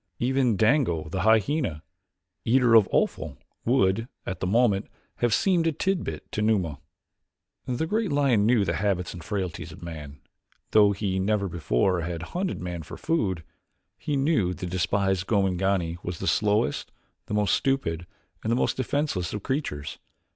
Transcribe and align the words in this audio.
Even 0.17 0.57
Dango, 0.57 1.09
the 1.09 1.21
hyena, 1.21 1.83
eater 2.43 2.73
of 2.73 2.87
offal, 2.89 3.37
would, 3.65 4.07
at 4.25 4.39
the 4.39 4.47
moment, 4.47 4.87
have 5.17 5.31
seemed 5.31 5.67
a 5.67 5.71
tidbit 5.71 6.31
to 6.31 6.41
Numa. 6.41 6.79
The 7.67 7.85
great 7.85 8.11
lion 8.11 8.47
knew 8.47 8.65
the 8.65 8.77
habits 8.77 9.13
and 9.13 9.23
frailties 9.23 9.71
of 9.71 9.83
man, 9.83 10.19
though 10.71 10.91
he 10.91 11.19
never 11.19 11.47
before 11.47 12.01
had 12.01 12.23
hunted 12.33 12.59
man 12.59 12.81
for 12.81 12.97
food. 12.97 13.43
He 13.95 14.15
knew 14.15 14.55
the 14.55 14.65
despised 14.65 15.27
Gomangani 15.27 15.99
as 16.03 16.17
the 16.17 16.25
slowest, 16.25 16.91
the 17.27 17.35
most 17.35 17.53
stupid, 17.53 18.07
and 18.41 18.51
the 18.51 18.55
most 18.55 18.77
defenseless 18.77 19.33
of 19.33 19.43
creatures. 19.43 19.99